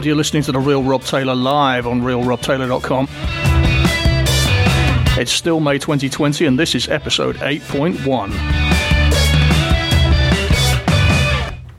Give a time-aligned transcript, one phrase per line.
[0.00, 0.06] world.
[0.06, 3.06] You're listening to The Real Rob Taylor live on realrobtaylor.com.
[5.20, 8.30] It's still May 2020, and this is episode 8.1.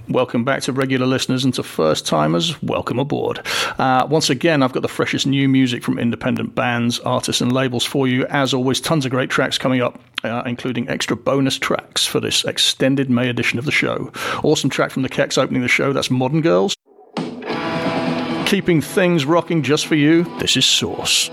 [0.09, 2.61] Welcome back to regular listeners and to first timers.
[2.61, 3.43] Welcome aboard.
[3.79, 7.85] Uh, once again, I've got the freshest new music from independent bands, artists, and labels
[7.85, 8.27] for you.
[8.27, 9.99] As always, tons of great tracks coming up.
[10.23, 14.11] Uh, including extra bonus tracks for this extended May edition of the show.
[14.43, 16.75] Awesome track from the Kecks opening the show, that's Modern Girls
[18.51, 21.29] keeping things rocking just for you, this is Sauce.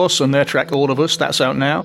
[0.00, 1.18] Sauce and their track All of Us.
[1.18, 1.84] That's out now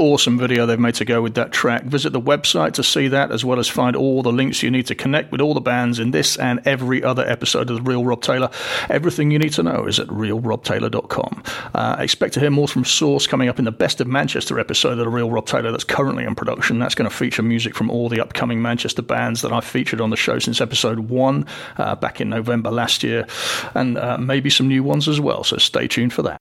[0.00, 1.84] awesome video they've made to go with that track.
[1.84, 4.86] Visit the website to see that, as well as find all the links you need
[4.86, 8.02] to connect with all the bands in this and every other episode of The Real
[8.02, 8.50] Rob Taylor.
[8.88, 11.42] Everything you need to know is at realrobtaylor.com.
[11.74, 14.92] Uh, expect to hear more from Sauce coming up in the Best of Manchester episode
[14.92, 16.78] of The Real Rob Taylor that's currently in production.
[16.78, 20.08] That's going to feature music from all the upcoming Manchester bands that I've featured on
[20.08, 23.26] the show since episode one uh, back in November last year,
[23.74, 26.39] and uh, maybe some new ones as well, so stay tuned for that.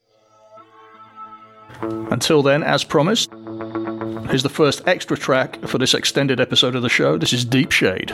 [1.82, 3.32] Until then, as promised,
[4.30, 7.18] here's the first extra track for this extended episode of the show.
[7.18, 8.10] This is Deepshade.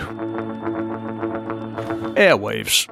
[2.15, 2.89] Airwaves.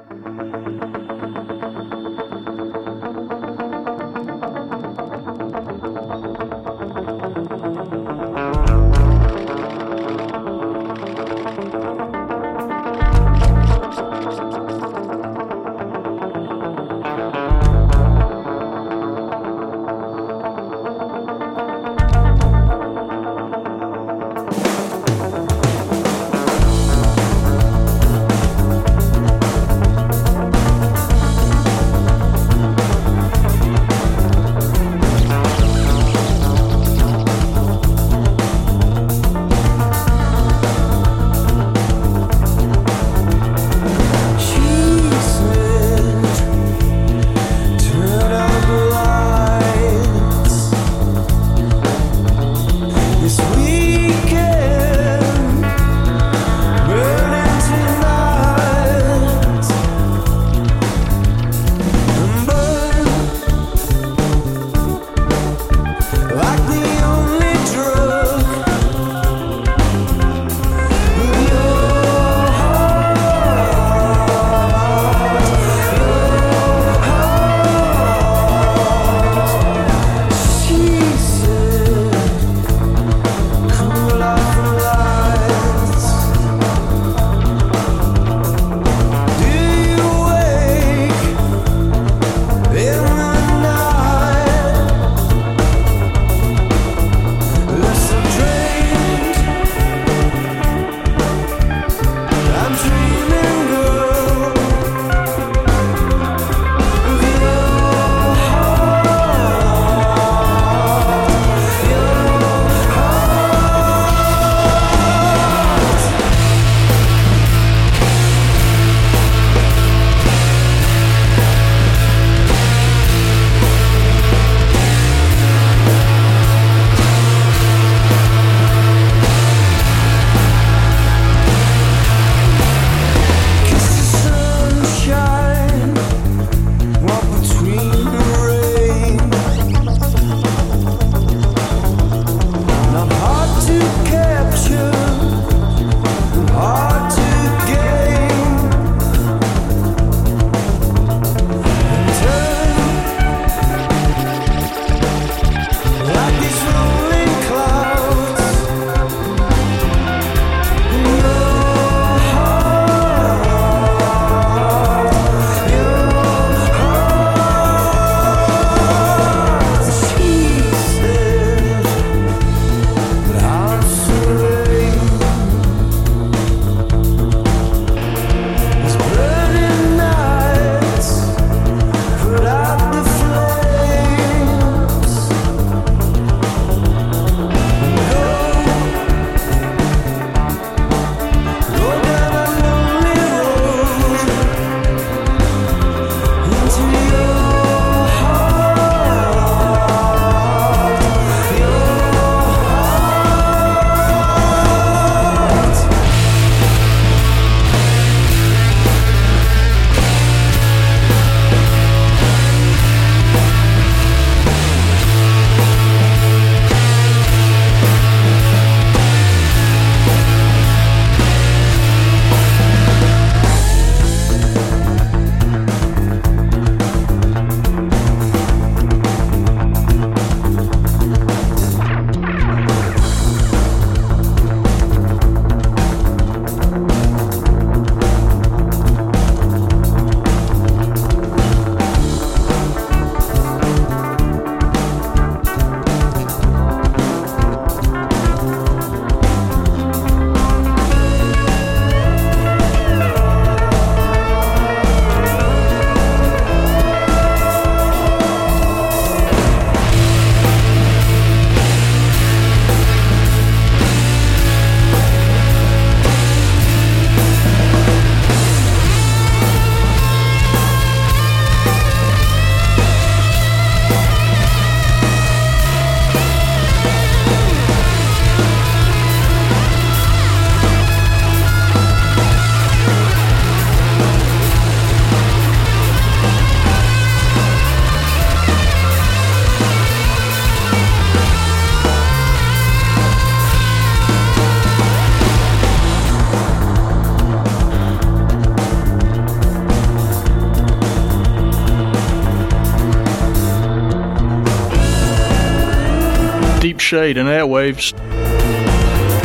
[306.94, 307.90] Shade and Airwaves.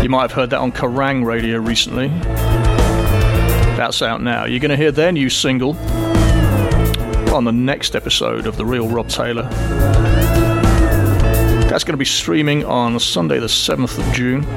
[0.02, 2.08] You might have heard that on Kerrang radio recently.
[3.78, 4.46] That's out now.
[4.46, 5.78] You're going to hear their new single
[7.32, 9.44] on the next episode of The Real Rob Taylor.
[11.70, 14.48] That's going to be streaming on Sunday, the 7th of June.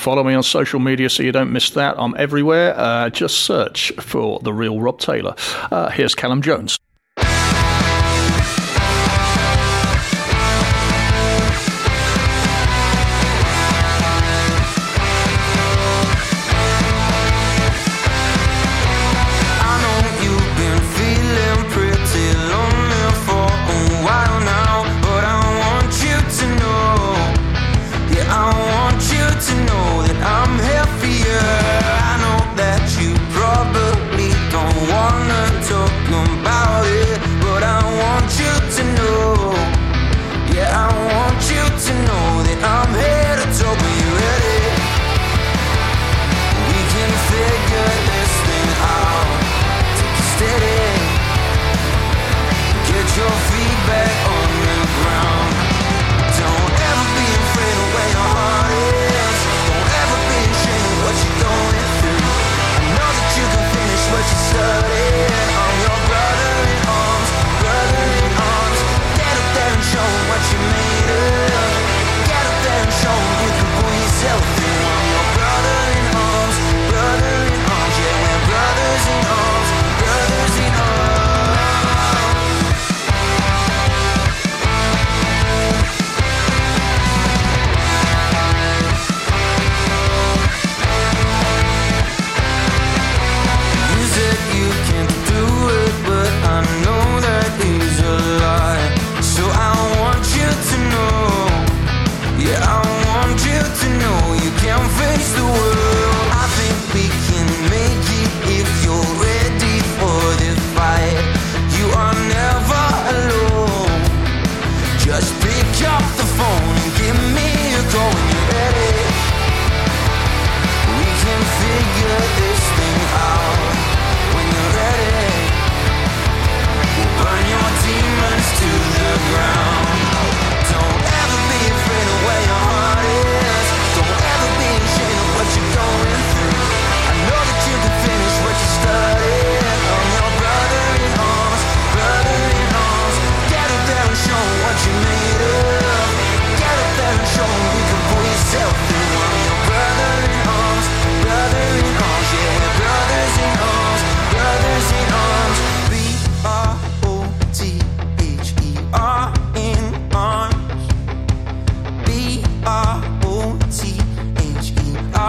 [0.00, 1.94] Follow me on social media so you don't miss that.
[1.98, 2.74] I'm everywhere.
[2.74, 5.34] Uh, just search for The Real Rob Taylor.
[5.70, 6.78] Uh, here's Callum Jones.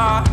[0.01, 0.30] far.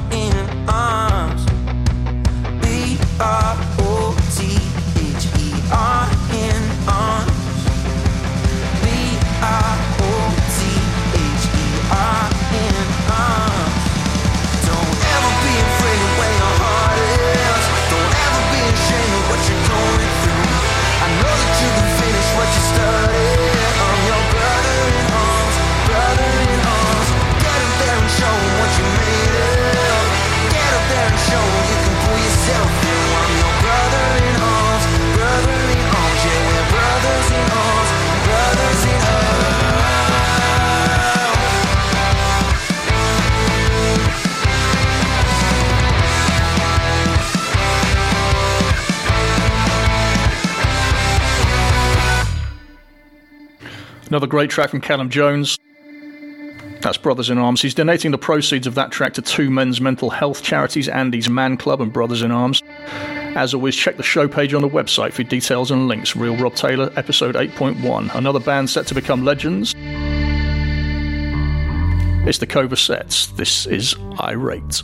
[54.08, 55.58] Another great track from Callum Jones.
[56.80, 57.60] That's Brothers in Arms.
[57.60, 61.56] He's donating the proceeds of that track to two men's mental health charities, Andy's Man
[61.56, 62.62] Club and Brothers in Arms.
[63.34, 66.16] As always, check the show page on the website for details and links.
[66.16, 68.14] Real Rob Taylor, episode 8.1.
[68.14, 69.74] Another band set to become legends.
[72.26, 73.36] It's the Covasettes.
[73.36, 74.82] This is Irate.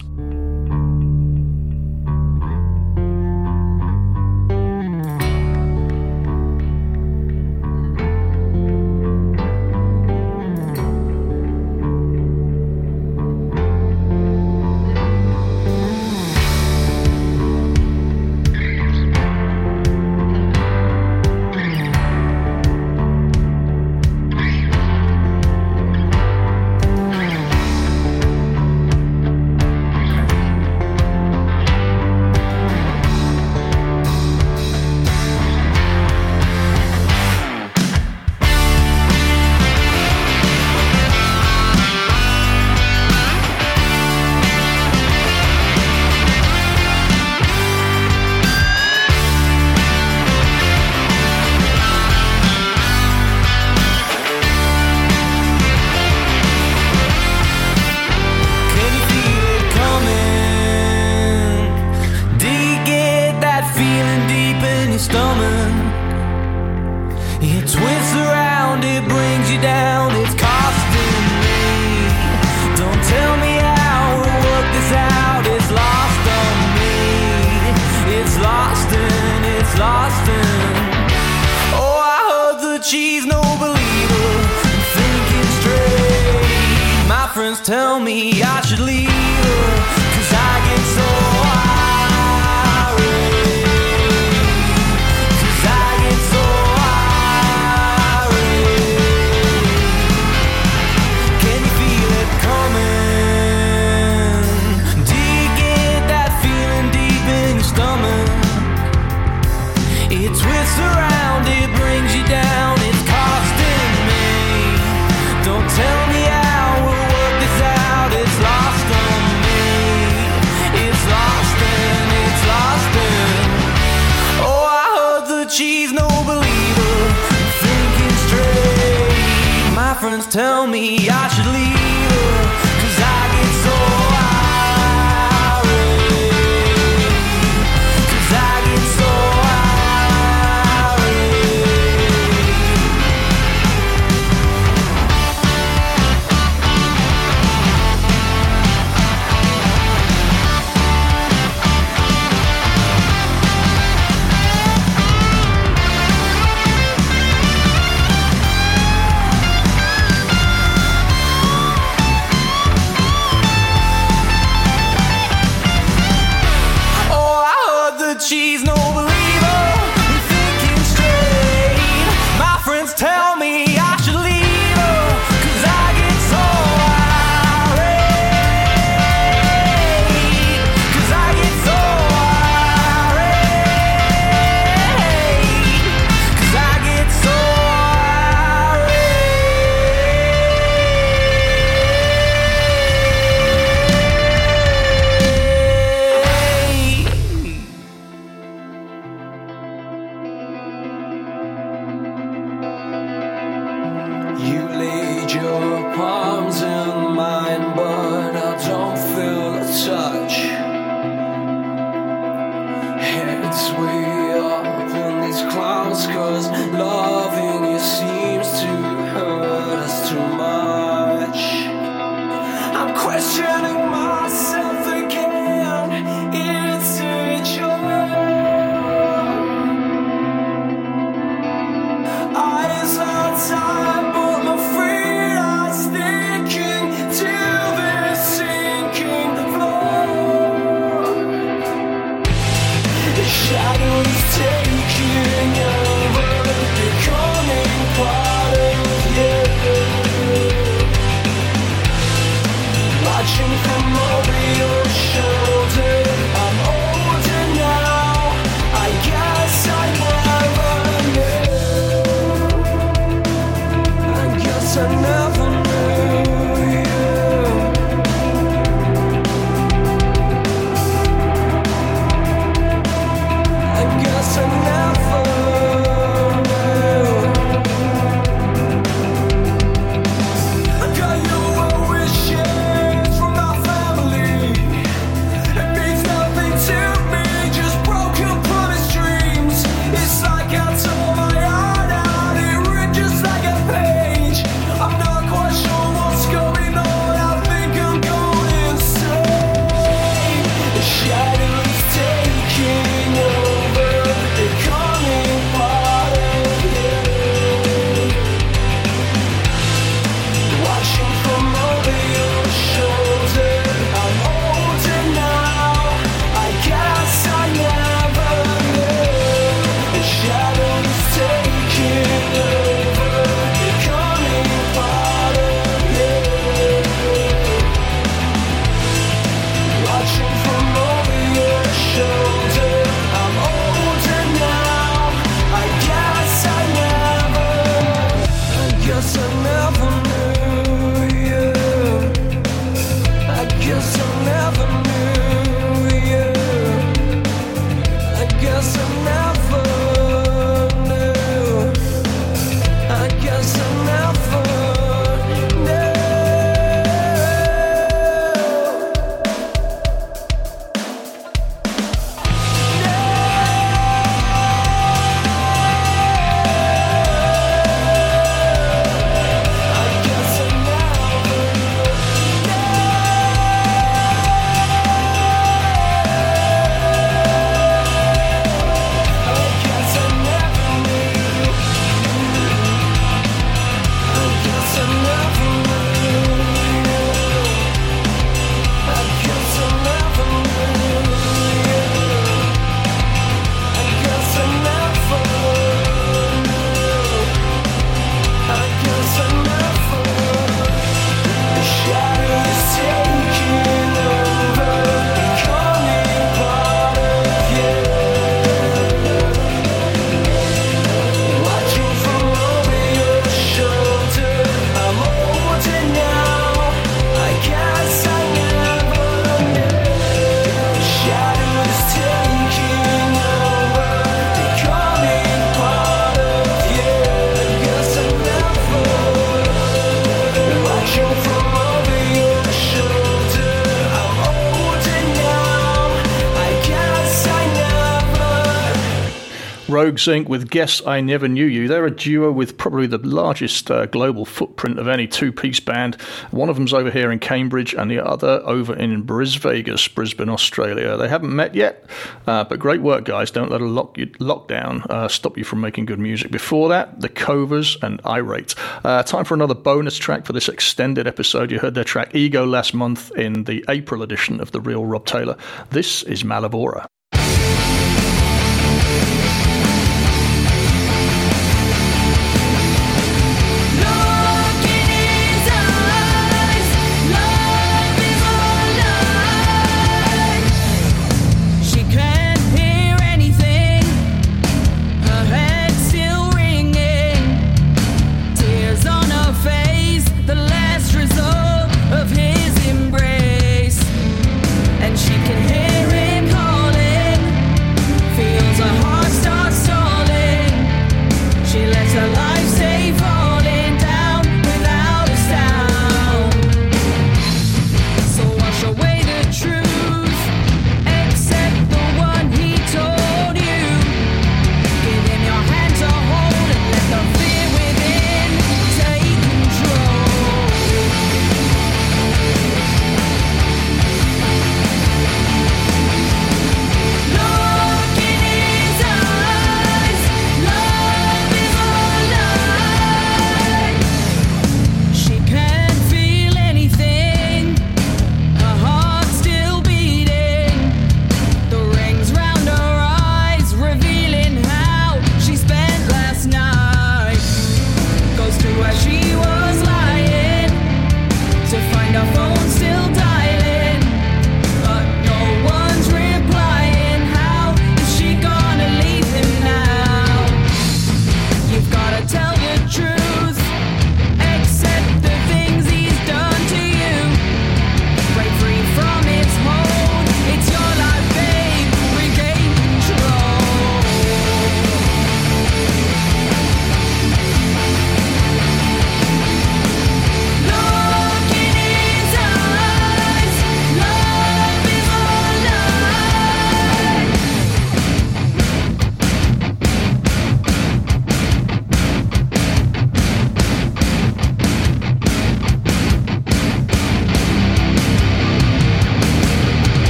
[439.85, 440.29] Rogues Inc.
[440.31, 441.69] with Guess I Never Knew You.
[441.69, 445.97] They're a duo with probably the largest uh, global footprint of any two piece band.
[446.31, 450.31] One of them's over here in Cambridge and the other over in Bris Vegas, Brisbane,
[450.31, 450.97] Australia.
[450.97, 451.85] They haven't met yet,
[452.27, 453.31] uh, but great work, guys.
[453.31, 456.31] Don't let a lock you, lockdown uh, stop you from making good music.
[456.31, 458.55] Before that, The Covers and Irate.
[458.87, 461.51] Uh, time for another bonus track for this extended episode.
[461.51, 465.05] You heard their track Ego last month in the April edition of The Real Rob
[465.05, 465.37] Taylor.
[465.69, 466.87] This is Mallavora.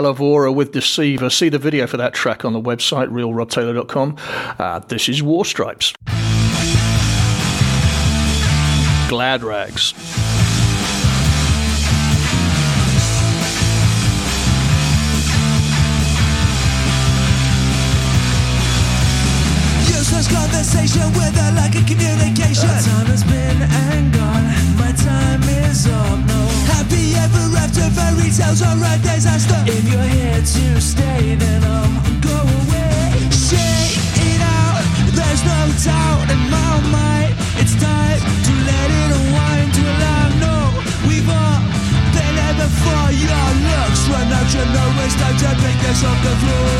[0.00, 1.28] Mallavora with Deceiver.
[1.30, 4.16] See the video for that track on the website, realrobtaylor.com.
[4.58, 5.92] Uh, this is War Stripes.
[9.08, 9.92] Glad Rags.
[20.60, 22.68] Conversation with a lack of communication.
[22.68, 24.44] Our time has been and gone.
[24.76, 26.20] My time is up.
[26.28, 29.56] No happy ever after fairy tales or a disaster.
[29.64, 31.88] If you're here to stay, then I'll
[32.20, 33.08] go away.
[33.32, 34.84] Shake it out.
[35.16, 37.32] There's no doubt in my mind.
[37.56, 39.68] It's time to let it unwind.
[39.72, 40.76] Till I know
[41.08, 41.60] we've all
[42.12, 43.08] been there before.
[43.16, 44.44] Your looks run out.
[44.52, 46.76] You know it's time to pick this off the floor.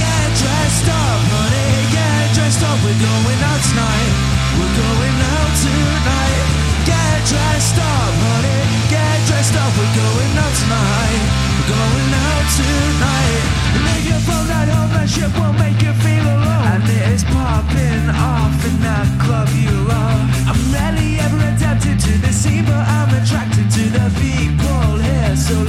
[0.00, 1.92] Get dressed up, honey.
[1.92, 2.07] Get
[2.38, 2.78] dressed up.
[2.86, 4.12] We're going out tonight.
[4.54, 6.46] We're going out tonight.
[6.86, 8.62] Get dressed up, honey.
[8.86, 9.70] Get dressed up.
[9.74, 11.22] We're going out tonight.
[11.58, 13.42] We're going out tonight.
[13.86, 14.90] Leave your phone at home.
[14.94, 16.66] That shit won't make you feel alone.
[16.78, 20.22] And it is popping off in that club you love.
[20.46, 25.34] I'm rarely ever adapted to the scene, but I'm attracted to the people here.
[25.34, 25.67] So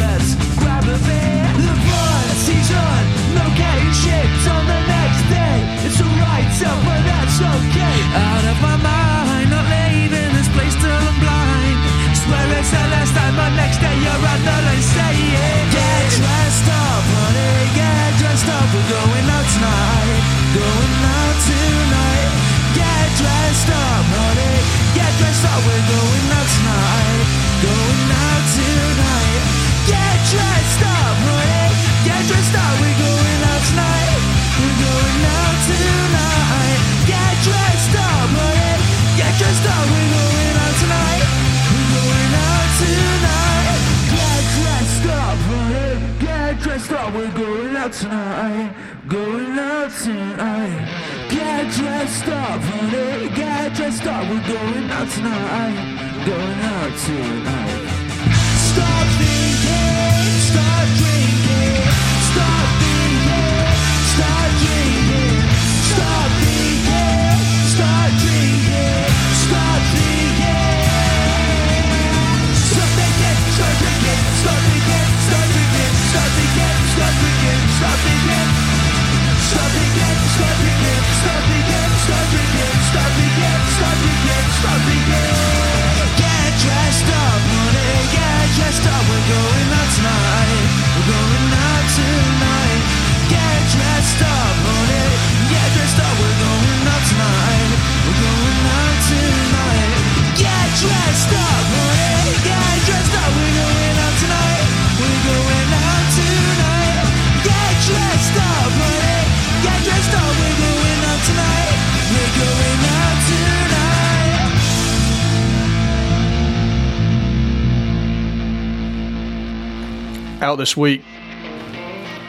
[120.70, 121.02] this week.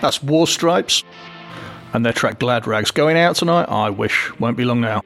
[0.00, 1.04] That's War Stripes
[1.92, 2.90] and their track Glad Rags.
[2.90, 3.64] Going out tonight?
[3.64, 4.32] I wish.
[4.38, 5.02] Won't be long now.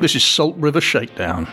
[0.00, 1.52] This is Salt River Shakedown.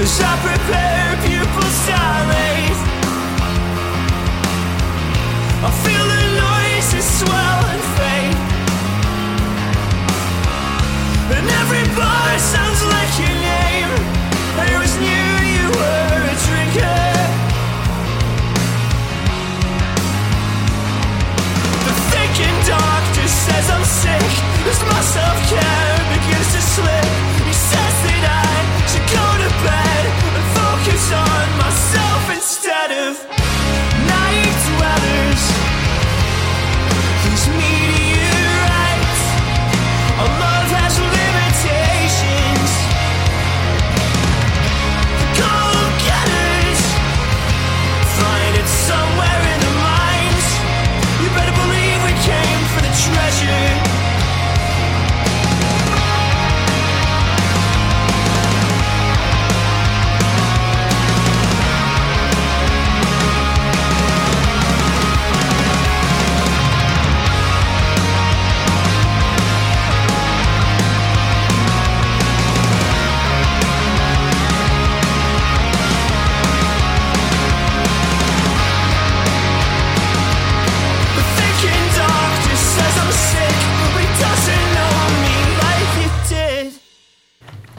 [0.00, 2.80] As I prepare pupils dilate
[5.60, 8.40] I feel the noises swell and fade
[11.36, 13.92] And every bar sounds like your name
[14.56, 17.04] I always knew you were a drinker
[21.84, 24.32] The thinking doctor says I'm sick.
[24.64, 27.39] As my self-care begins to slip
[28.90, 33.39] should go to bed And focus on myself instead of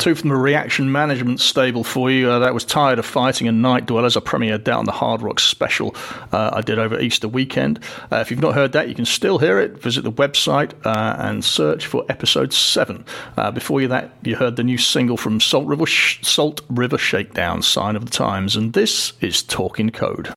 [0.01, 2.27] Two from the Reaction Management stable for you.
[2.27, 5.39] Uh, that was Tired of Fighting and Night Dwellers, a premiere down the Hard Rock
[5.39, 5.95] special
[6.31, 7.79] uh, I did over Easter weekend.
[8.11, 9.77] Uh, if you've not heard that, you can still hear it.
[9.77, 13.05] Visit the website uh, and search for episode 7.
[13.37, 16.97] Uh, before you that, you heard the new single from Salt River, Sh- Salt River
[16.97, 20.33] Shakedown, Sign of the Times, and this is Talk In Code.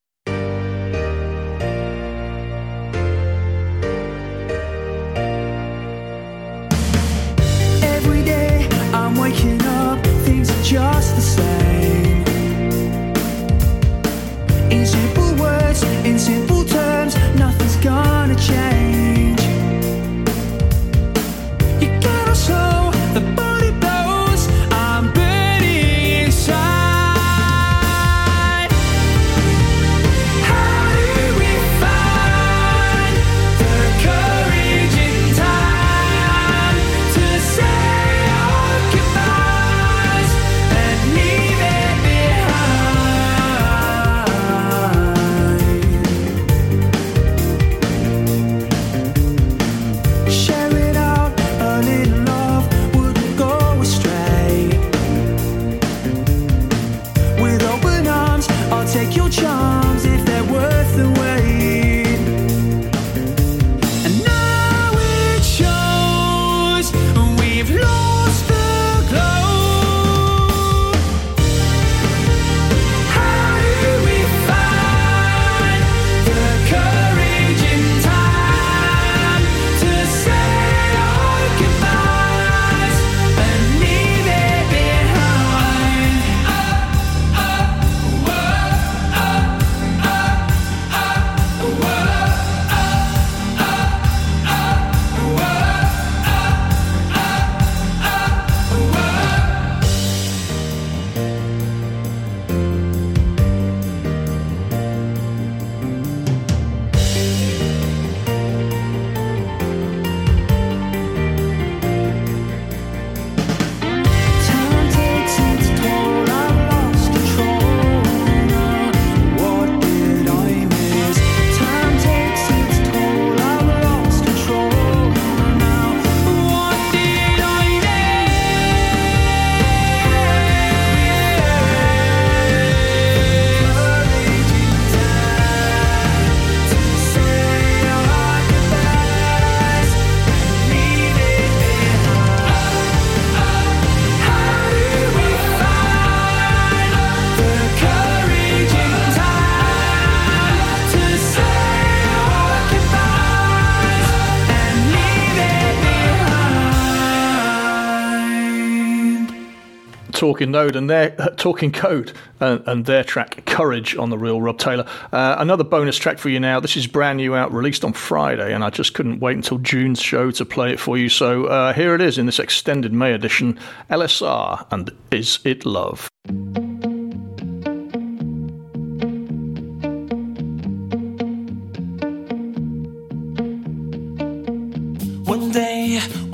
[160.25, 164.17] Talking Node and their uh, Talk In Code and, and their track Courage on the
[164.17, 164.87] real Rob Taylor.
[165.11, 166.59] Uh, another bonus track for you now.
[166.59, 170.01] This is brand new out, released on Friday, and I just couldn't wait until June's
[170.01, 171.09] show to play it for you.
[171.09, 173.59] So uh, here it is in this extended May edition
[173.91, 176.09] LSR and Is It Love?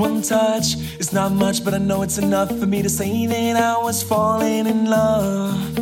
[0.01, 0.77] one touch.
[0.99, 4.01] It's not much, but I know it's enough for me to say that I was
[4.01, 5.77] falling in love.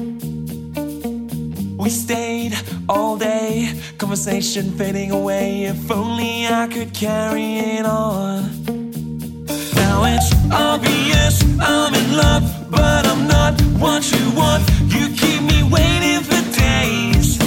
[1.78, 2.53] We stayed
[2.89, 5.63] all day, conversation fading away.
[5.63, 8.43] If only I could carry it on.
[9.82, 13.53] Now it's obvious I'm in love, but I'm not
[13.84, 14.61] what you want.
[14.95, 17.38] You keep me waiting for days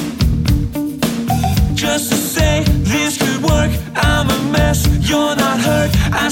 [1.74, 3.70] just to say this could work.
[3.94, 5.90] I'm a mess, you're not hurt.
[6.12, 6.28] I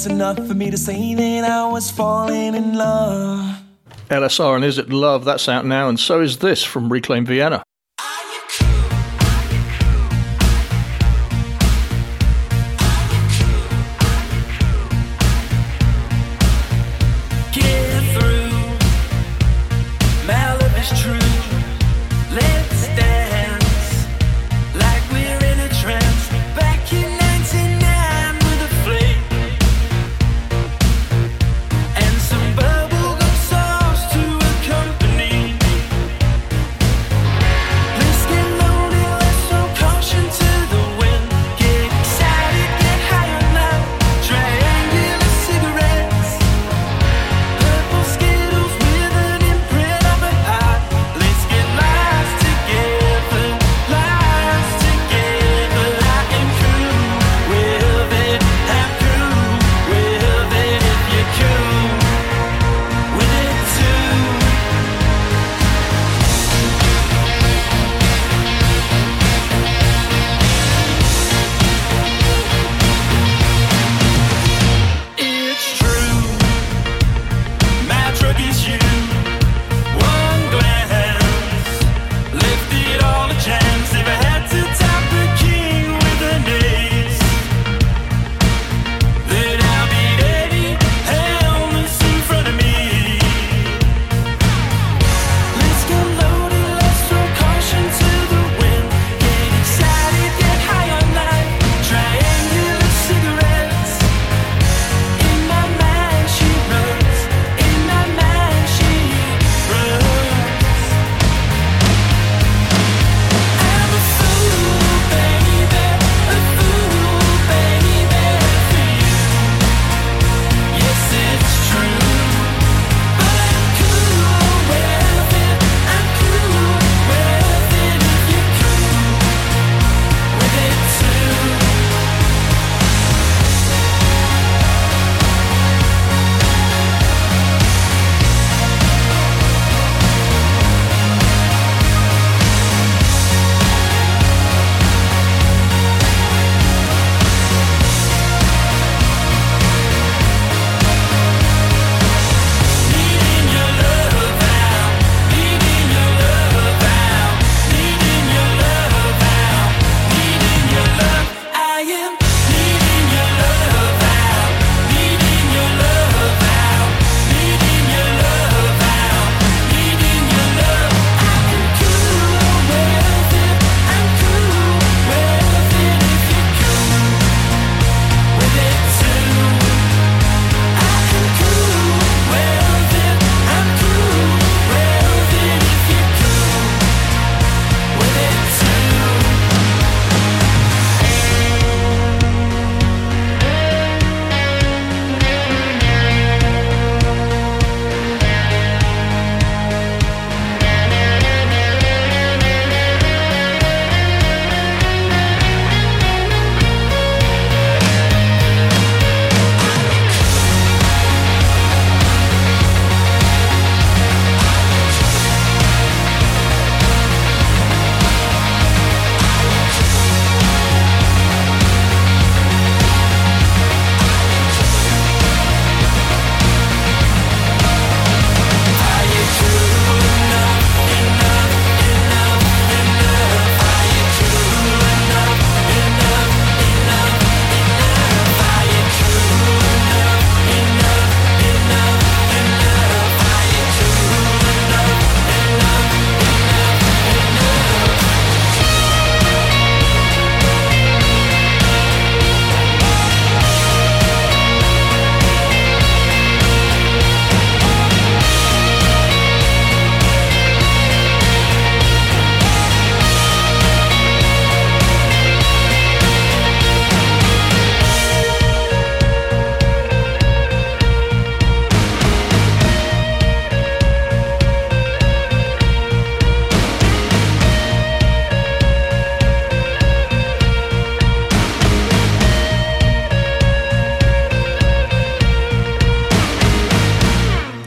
[0.00, 3.60] it's enough for me to say that I was falling in love.
[4.08, 7.62] LSR and Is It Love, that's out now, and so is this from Reclaim Vienna.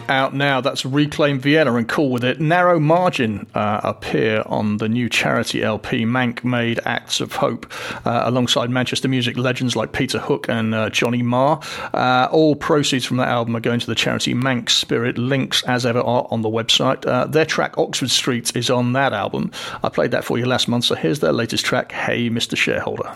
[0.10, 0.62] Out now.
[0.62, 2.40] That's Reclaim Vienna and Cool with It.
[2.40, 7.72] Narrow Margin uh, appear on the new charity LP Mank Made Acts of Hope
[8.06, 11.60] uh, alongside Manchester music legends like Peter Hook and uh, Johnny Marr.
[11.94, 15.18] Uh, all proceeds from that album are going to the charity Mank Spirit.
[15.18, 17.06] Links, as ever, are on the website.
[17.06, 19.52] Uh, their track Oxford Street is on that album.
[19.84, 22.58] I played that for you last month, so here's their latest track, Hey Mr.
[22.58, 23.16] Shareholder.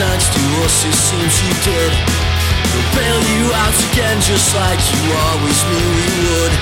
[0.00, 1.92] Thanks to us, it seems you did.
[2.72, 6.52] We'll bail you out again, just like you always knew we would.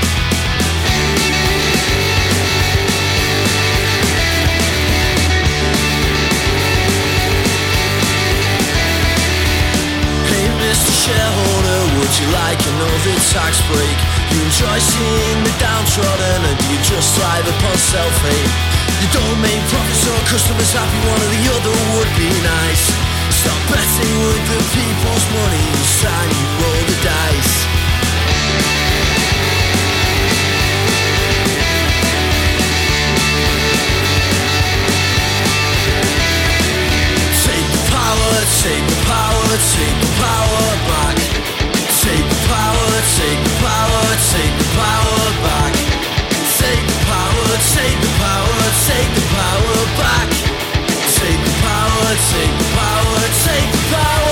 [10.26, 10.92] Hey, Mr.
[11.06, 13.98] Shareholder, would you like another tax break?
[14.34, 18.50] You enjoy seeing the downtrodden and you just thrive upon self-hate.
[18.98, 23.07] You don't make profits or customers happy, one or the other would be nice.
[23.30, 25.68] Stop with the people's money,
[26.00, 27.56] time you roll the dice.
[37.44, 41.16] Take the power, take the power, take the power back.
[42.00, 45.74] Take the power, take the power, take the power back.
[46.58, 50.47] Take the power, take the power, take the power back.
[52.08, 54.27] Power, take power, take power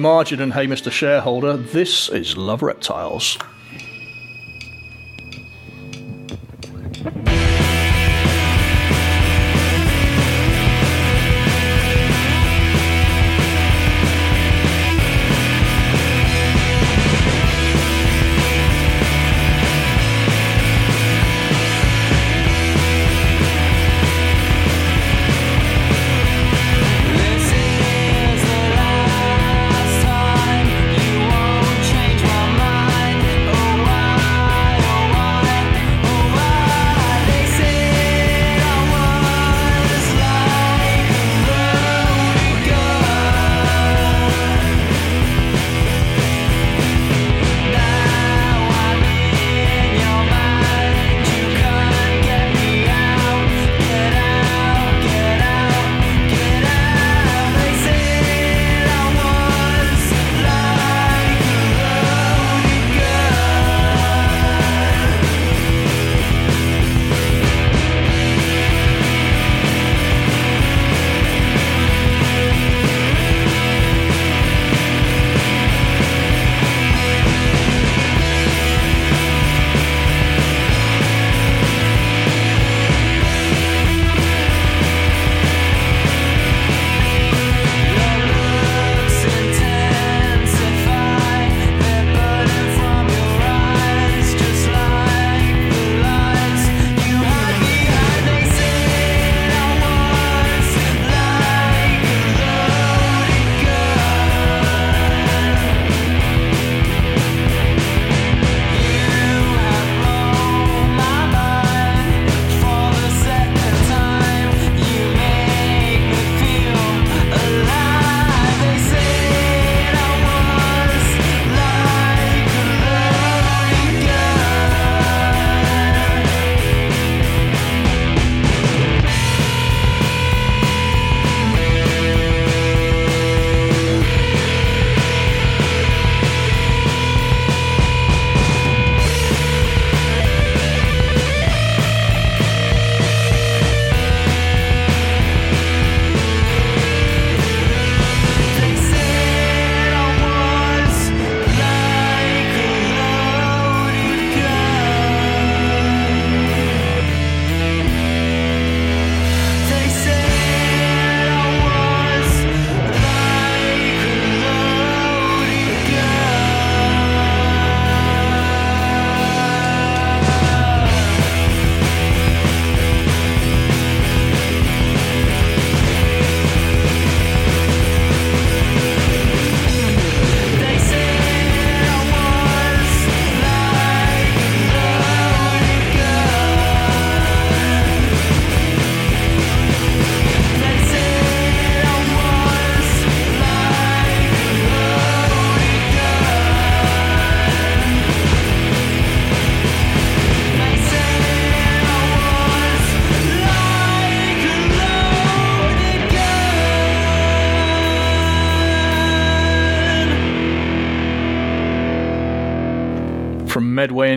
[0.00, 0.90] Margin and Hey Mr.
[0.90, 1.58] Shareholder.
[1.58, 3.36] This is Love Reptiles.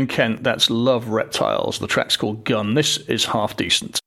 [0.07, 1.79] Kent, that's Love Reptiles.
[1.79, 2.73] The track's called Gun.
[2.73, 3.99] This is half decent.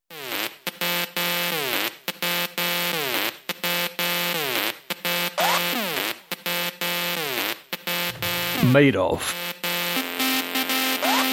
[8.72, 9.34] Made of.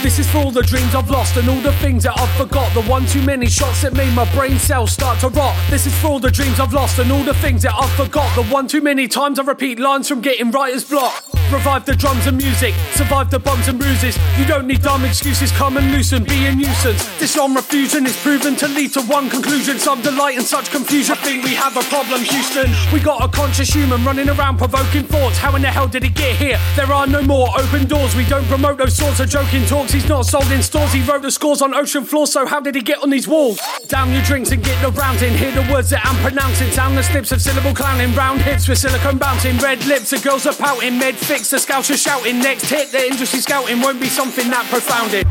[0.03, 2.74] This is for all the dreams I've lost and all the things that I've forgot.
[2.74, 5.55] The one too many shots that made my brain cells start to rot.
[5.70, 8.36] This is for all the dreams I've lost and all the things that I've forgot.
[8.36, 11.24] The one too many times I repeat lines from getting writer's block.
[11.54, 14.18] Revive the drums and music, survive the bumps and bruises.
[14.39, 17.06] You don't need dumb excuses, come and loosen, be a nuisance.
[17.20, 19.78] This genre fusion is proven to lead to one conclusion.
[19.78, 22.72] Some delight in such confusion, think we have a problem, Houston.
[22.91, 25.38] We got a conscious human running around provoking thoughts.
[25.38, 26.60] How in the hell did he get here?
[26.76, 28.16] There are no more open doors.
[28.16, 29.91] We don't promote those sorts of joking talks.
[29.91, 30.91] He's not sold in stores.
[30.91, 32.32] He wrote the scores on ocean floors.
[32.32, 33.62] So how did he get on these walls?
[33.88, 35.34] Down your drinks and get the rounds in.
[35.36, 36.72] Hear the words that I'm pronouncing.
[36.72, 38.14] Sound the snips of syllable clowning.
[38.16, 39.56] Round hips with silicone bouncing.
[39.60, 40.10] Red lips.
[40.10, 40.97] The girls are pouting.
[40.97, 41.43] Med fix.
[41.50, 42.39] The scouts are shouting.
[42.39, 42.91] Next hit.
[42.91, 45.28] The industry scouting won't be something that profounded.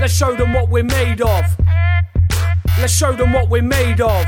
[0.00, 1.44] Let's show them what we're made of.
[2.78, 4.26] Let's show them what we're made of.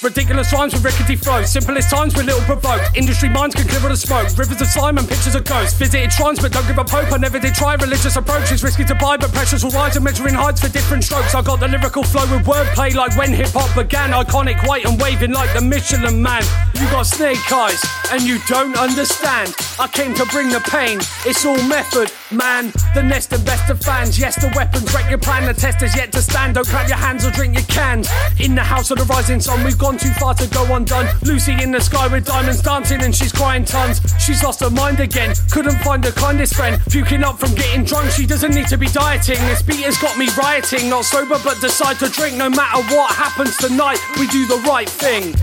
[0.00, 1.50] Ridiculous rhymes with rickety flows.
[1.50, 2.80] Simplest times with little provoke.
[2.94, 4.28] Industry minds can clear the smoke.
[4.38, 5.76] Rivers of slime and pictures of ghosts.
[5.76, 7.12] Visited shrines but don't give up hope.
[7.12, 7.74] I never did try.
[7.74, 8.62] Religious approaches.
[8.62, 9.96] risky to buy, but pressures will rise.
[9.96, 11.34] I'm measuring heights for different strokes.
[11.34, 14.10] I got the lyrical flow with wordplay like when hip hop began.
[14.10, 16.44] Iconic, white and waving like the Michelin man.
[16.74, 19.52] You got snake eyes and you don't understand.
[19.80, 20.98] I came to bring the pain.
[21.26, 22.72] It's all method, man.
[22.94, 24.16] The nest and best of fans.
[24.16, 25.44] Yes, the weapons wreck your plan.
[25.44, 26.54] The test is yet to stand.
[26.54, 28.08] Don't clap your hands or drink your cans.
[28.38, 31.06] In the house of the rising sun, we've too far to go undone.
[31.22, 34.00] Lucy in the sky with diamonds dancing and she's crying tons.
[34.18, 35.34] She's lost her mind again.
[35.50, 36.82] Couldn't find the kindest friend.
[36.90, 38.10] Puking up from getting drunk.
[38.10, 39.38] She doesn't need to be dieting.
[39.46, 40.90] This beat has got me rioting.
[40.90, 42.36] Not sober, but decide to drink.
[42.36, 45.34] No matter what happens tonight, we do the right thing.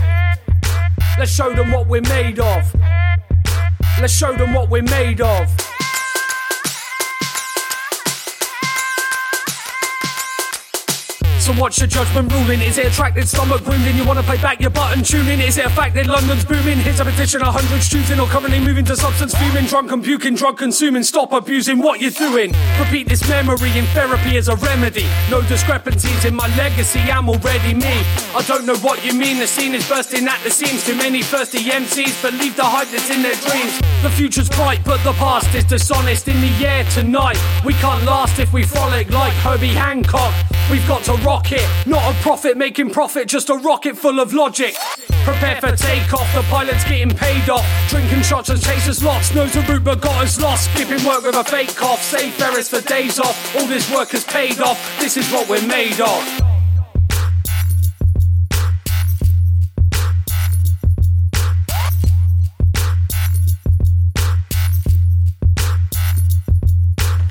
[1.18, 2.74] Let's show them what we're made of.
[3.98, 5.48] Let's show them what we're made of.
[11.46, 12.60] So what's your judgment ruling?
[12.60, 13.96] Is it attracted, stomach wounding?
[13.96, 15.38] You wanna play back your button tuning?
[15.38, 16.78] Is it a fact that London's booming?
[16.78, 20.34] Here's a petition, a hundred choosing or currently moving to substance fuming, drunk and puking,
[20.34, 21.04] drug consuming.
[21.04, 22.52] Stop abusing what you're doing.
[22.80, 25.06] Repeat this memory in therapy as a remedy.
[25.30, 27.94] No discrepancies in my legacy, I'm already me.
[28.34, 30.84] I don't know what you mean, the scene is bursting at the seams.
[30.84, 33.78] Too many thirsty MCs believe the hype that's in their dreams.
[34.02, 36.26] The future's bright, but the past is dishonest.
[36.26, 40.34] In the air tonight, we can't last if we frolic like Herbie Hancock.
[40.68, 44.34] We've got to rock it, not a profit making profit, just a rocket full of
[44.34, 44.74] logic.
[45.22, 47.64] Prepare for takeoff, the pilot's getting paid off.
[47.88, 50.72] Drinking shots and chasers lost, knows the route but got us lost.
[50.74, 53.54] Skipping work with a fake cough, save Ferris for days off.
[53.54, 56.22] All this work has paid off, this is what we're made of.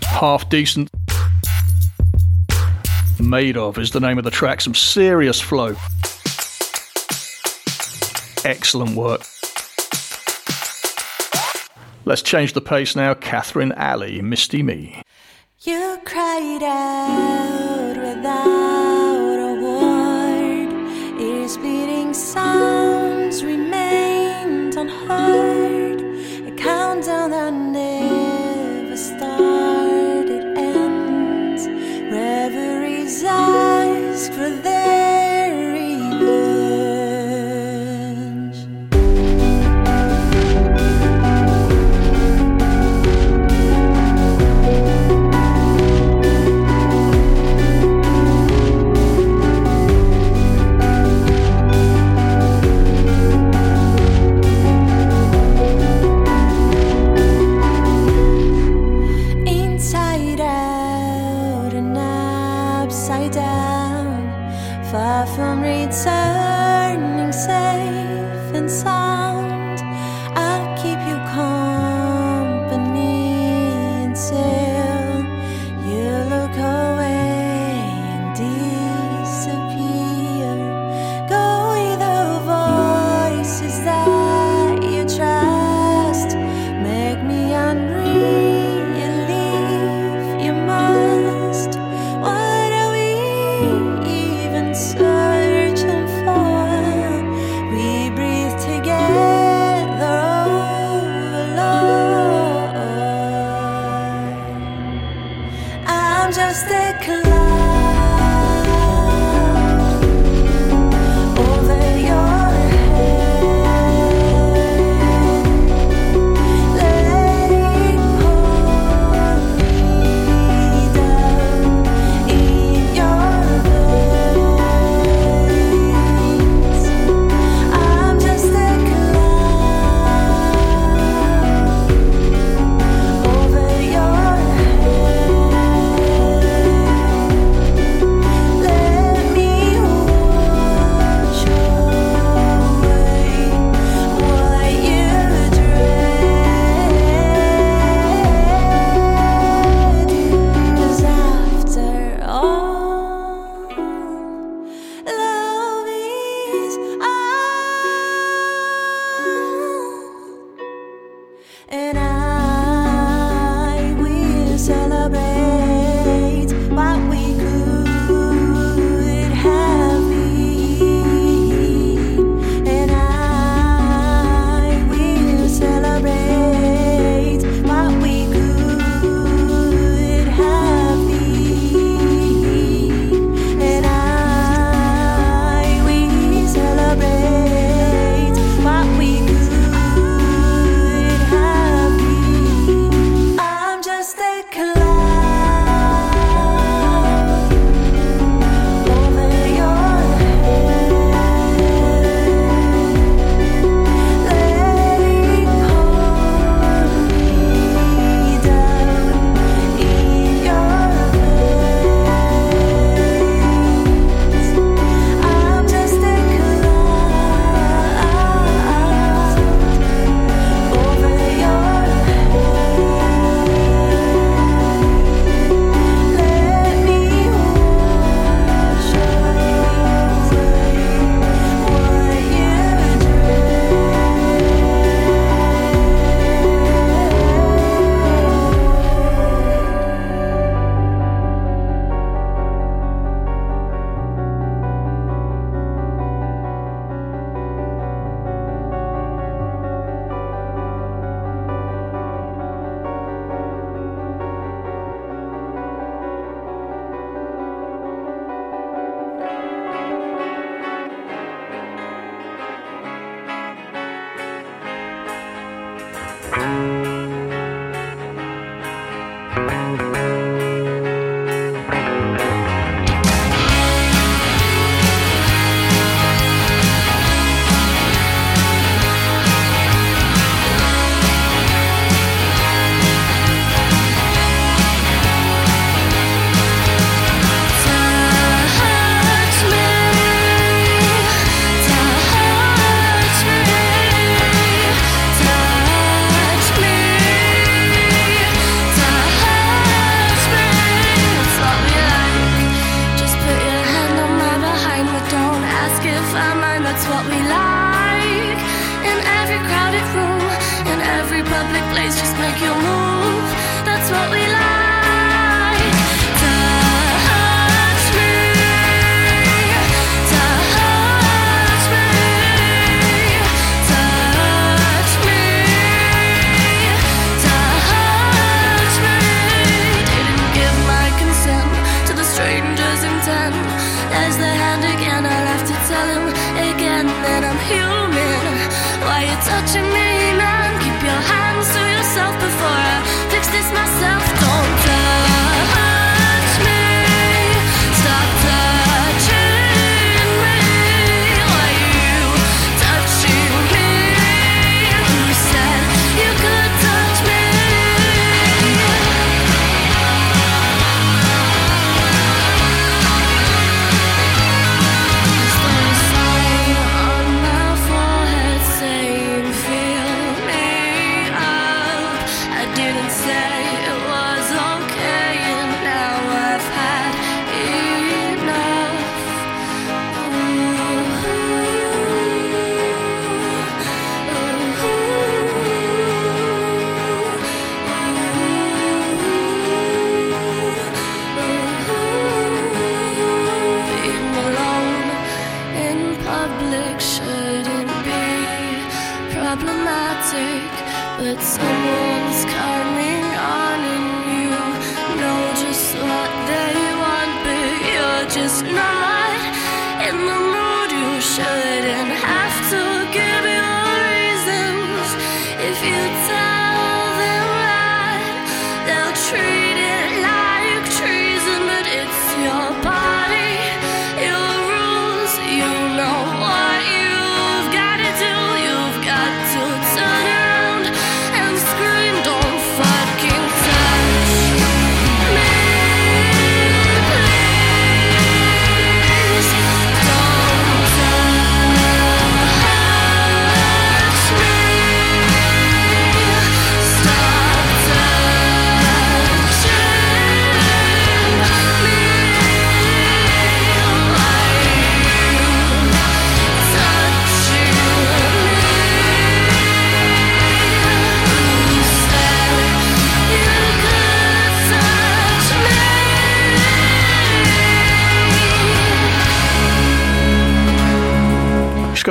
[0.05, 0.89] Half decent.
[3.25, 4.61] Made of is the name of the track.
[4.61, 5.75] Some serious flow.
[8.45, 9.21] Excellent work.
[12.05, 13.15] Let's change the pace now.
[13.15, 15.01] Catherine Alley, Misty Me.
[15.61, 21.19] You cried out without a word.
[21.19, 25.99] Ears beating sounds remained unheard.
[26.47, 27.33] A countdown
[33.37, 33.74] Reveries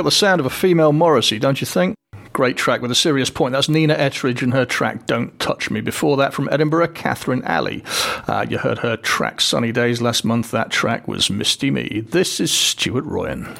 [0.05, 1.95] got the sound of a female Morrissey, don't you think?
[2.31, 3.53] Great track with a serious point.
[3.53, 5.81] That's Nina Ettridge and her track Don't Touch Me.
[5.81, 7.83] Before that, from Edinburgh, Catherine Alley.
[8.27, 10.51] Uh, you heard her track Sunny Days last month.
[10.51, 12.03] That track was Misty Me.
[12.07, 13.57] This is Stuart Royan.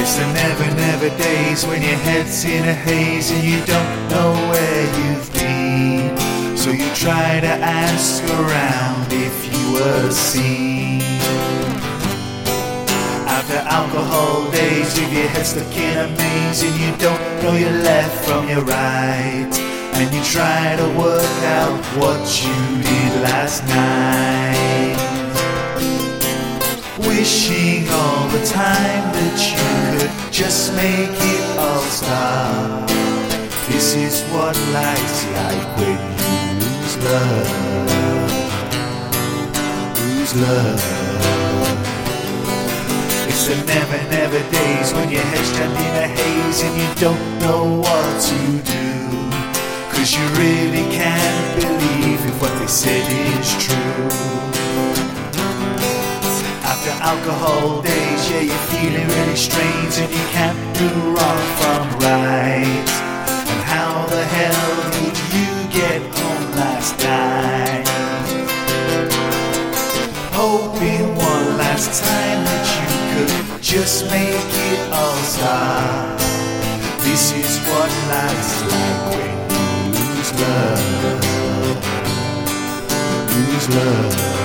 [0.00, 4.32] It's the never, never days when your head's in a haze and you don't know
[4.50, 6.07] where you've been.
[6.98, 11.00] Try to ask around if you were seen.
[13.36, 17.70] After alcohol days with your head stuck in a maze and you don't know your
[17.70, 19.48] left from your right.
[19.94, 24.98] And you try to work out what you did last night
[27.06, 32.88] wishing all the time that you could just make it all stop.
[33.68, 36.17] This is what life's like when
[37.02, 37.48] love.
[40.00, 40.82] Lose love.
[43.28, 47.38] It's the never, never days when your head's jammed in a haze and you don't
[47.40, 48.88] know what to do.
[49.92, 53.04] Cause you really can't believe if what they said
[53.36, 54.08] is true.
[56.64, 62.88] After alcohol days, yeah, you're feeling really strange and you can't do wrong from right.
[63.50, 66.17] And how the hell did you get
[66.78, 67.88] last night?
[70.32, 76.18] Hoping one last time that you could just make it all stop.
[77.02, 80.82] This is what life's like when you lose love.
[83.34, 84.37] Lose love.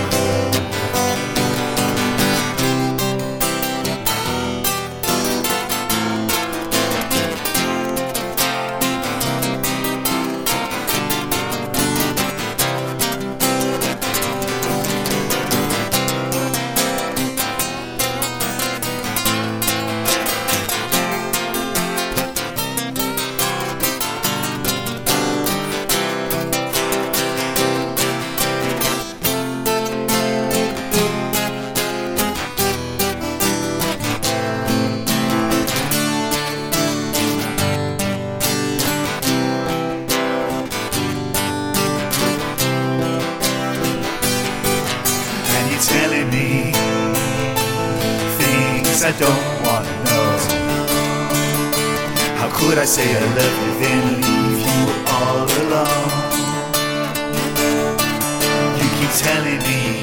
[59.19, 60.01] Telling me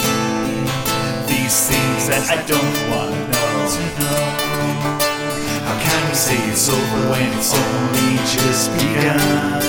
[1.26, 3.14] these things that I don't want
[3.74, 4.22] to know.
[5.66, 9.60] How can you say it's over when it's only just begun?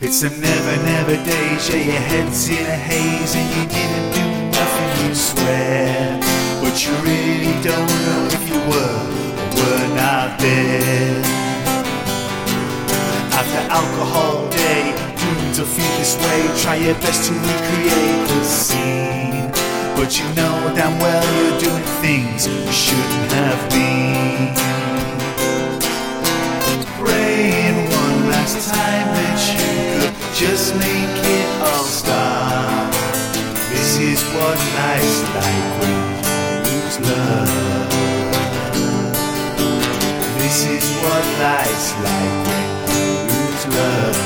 [0.00, 4.58] It's a never, never day, Yeah, your head's in a haze and you didn't do
[4.58, 6.21] nothing, you swear.
[6.72, 8.96] But you really don't know if you were
[9.36, 11.20] or were not there.
[13.28, 16.62] After alcohol day, doomed to feel this way.
[16.62, 19.52] Try your best to recreate the scene.
[19.96, 24.54] But you know damn well you're doing things you shouldn't have been
[26.96, 32.90] praying one last time that you could just make it all stop.
[33.68, 36.11] This is what life's like
[40.38, 44.18] This is what life's like when you lose love.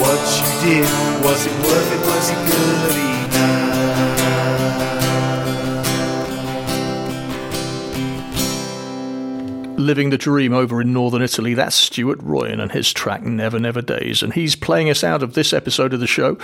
[0.00, 0.88] What you did,
[1.24, 2.00] was it worth it?
[2.06, 3.25] Was it good
[9.86, 11.54] Living the Dream over in northern Italy.
[11.54, 14.20] That's Stuart Royan and his track Never Never Days.
[14.20, 16.36] And he's playing us out of this episode of the show.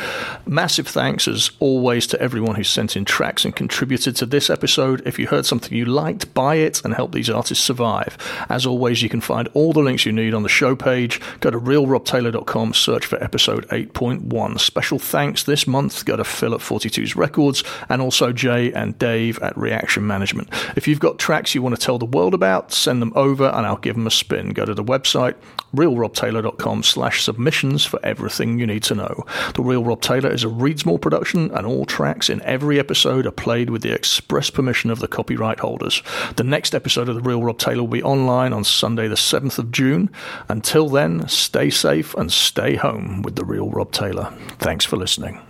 [0.47, 5.03] Massive thanks, as always, to everyone who sent in tracks and contributed to this episode.
[5.05, 8.17] If you heard something you liked, buy it and help these artists survive.
[8.49, 11.21] As always, you can find all the links you need on the show page.
[11.41, 14.61] Go to realrobtaylor.com, search for episode 8.1.
[14.61, 19.41] Special thanks this month go to Phil at 42's Records and also Jay and Dave
[19.41, 20.49] at Reaction Management.
[20.77, 23.67] If you've got tracks you want to tell the world about, send them over and
[23.67, 24.51] I'll give them a spin.
[24.51, 25.37] Go to the website
[25.75, 29.25] realrobtaylor.com slash submissions for everything you need to know.
[29.55, 33.31] The Real Rob Taylor is a Readsmore production and all tracks in every episode are
[33.33, 36.03] played with the express permission of the copyright holders.
[36.37, 39.59] The next episode of The Real Rob Taylor will be online on Sunday the 7th
[39.59, 40.11] of June.
[40.49, 44.33] Until then, stay safe and stay home with The Real Rob Taylor.
[44.59, 45.41] Thanks for listening.